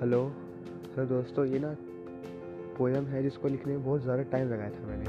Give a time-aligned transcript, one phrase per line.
[0.00, 0.18] Hello
[0.94, 1.68] sir दोस्तों, ये ना
[2.78, 5.04] पोएम है जिसको लिखने में बहुत ज़्यादा टाइम लगाया था मैंने।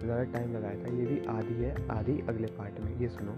[0.00, 3.34] ज़्यादा टाइम लगाया था। ये भी आधी है, आधी अगले पार्ट में, ये सुनो।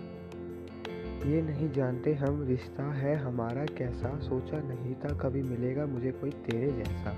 [1.30, 6.30] ये नहीं जानते हम रिश्ता है हमारा कैसा। सोचा नहीं था कभी मिलेगा मुझे कोई
[6.30, 7.12] तेरे जैसा।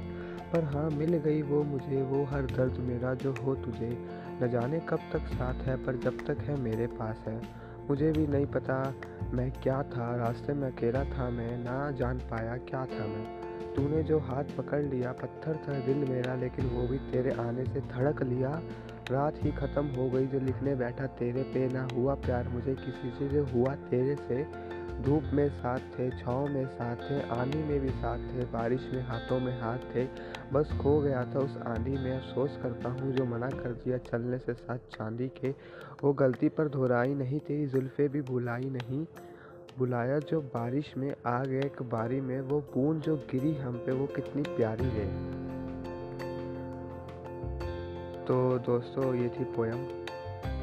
[0.52, 3.96] पर हाँ मिल गई वो मुझे, वो हर दर्द मेरा जो हो तुझे।
[4.42, 7.40] न जाने कब तक साथ है, पर जब तक है मेरे पास है।
[7.88, 8.82] मुझे भी नहीं पता
[9.34, 10.16] मैं क्या था?
[10.16, 13.40] रास्ते में अकेला था मैं, ना जान पाया क्या था मैं।
[13.74, 17.80] तूने जो हाथ पकड़ लिया, पत्थर था दिल मेरा, लेकिन वो भी तेरे आने से
[17.80, 18.62] धड़क लिया।
[19.10, 23.10] रात ही ख़त्म हो गई, जो लिखने बैठा तेरे पे ना हुआ प्यार, मुझे किसी
[23.10, 24.70] से जो हुआ तेरे से
[25.02, 29.02] धूप में साथ थे, छाँव में साथ थे, आंधी में भी साथ थे, बारिश में
[29.02, 30.08] हाथों में हाथ थे।
[30.52, 34.38] बस खो गया था उस आंधी में। अफसोस करता हूँ, जो मना कर दिया चलने
[34.38, 35.54] से साथ चांदी के,
[36.04, 39.06] वो गलती पर दोहराई नहीं तेरी जुल्फ़े भी भुलाई नहीं।
[39.78, 43.92] बुलाया जो बारिश में आ गए, एक बारी में वो बूंद जो गिरी हम पे,
[43.92, 45.40] वो कितनी प्यारी है।
[48.24, 49.86] तो दोस्तों, ये थी पोयम।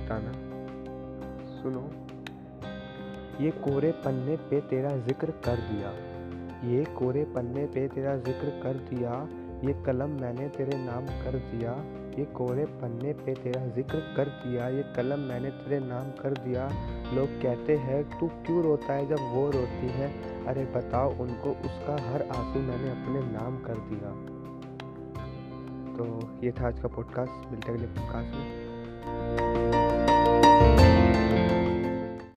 [0.07, 0.31] ताना।
[1.61, 2.06] सुनो।
[3.41, 5.89] ये कोरे पन्ने पे तेरा ज़िक्र कर दिया।
[6.69, 9.27] ये कोरे पन्ने पे तेरा ज़िक्र कर दिया।
[9.67, 11.71] ये कलम मैंने तेरे नाम कर दिया।
[12.19, 16.67] ये कोरे पन्ने पे तेरा ज़िक्र कर दिया। ये कलम मैंने तेरे नाम कर दिया।
[17.13, 20.09] लोग कहते हैं, तू क्यों रोता है जब वो रोती है?
[20.45, 24.11] अरे बताओ, उनको उसका हर आँसू मैंने अपने नाम कर दिया।
[25.97, 29.66] तो ये था आज का पॉडकास्ट मिलते अगले पॉडकास्ट में।